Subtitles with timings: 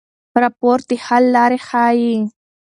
[0.41, 2.15] راپور د حل لارې ښيي.